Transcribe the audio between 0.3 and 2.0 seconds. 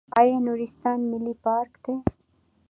نورستان ملي پارک دی؟